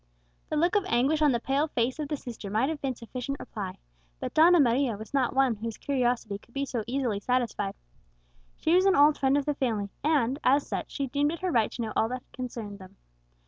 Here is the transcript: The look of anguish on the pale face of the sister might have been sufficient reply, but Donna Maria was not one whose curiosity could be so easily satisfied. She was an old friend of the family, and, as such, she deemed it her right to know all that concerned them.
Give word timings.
The 0.49 0.55
look 0.55 0.75
of 0.75 0.83
anguish 0.87 1.21
on 1.21 1.31
the 1.31 1.39
pale 1.39 1.67
face 1.67 1.99
of 1.99 2.07
the 2.07 2.17
sister 2.17 2.49
might 2.49 2.69
have 2.69 2.81
been 2.81 2.95
sufficient 2.95 3.37
reply, 3.39 3.77
but 4.19 4.33
Donna 4.33 4.59
Maria 4.59 4.97
was 4.97 5.13
not 5.13 5.35
one 5.35 5.57
whose 5.57 5.77
curiosity 5.77 6.39
could 6.39 6.55
be 6.55 6.65
so 6.65 6.83
easily 6.87 7.19
satisfied. 7.19 7.75
She 8.57 8.73
was 8.73 8.85
an 8.87 8.95
old 8.95 9.15
friend 9.19 9.37
of 9.37 9.45
the 9.45 9.53
family, 9.53 9.91
and, 10.03 10.39
as 10.43 10.65
such, 10.65 10.89
she 10.89 11.05
deemed 11.05 11.31
it 11.33 11.41
her 11.41 11.51
right 11.51 11.71
to 11.73 11.81
know 11.83 11.93
all 11.95 12.09
that 12.09 12.23
concerned 12.33 12.79
them. 12.79 12.97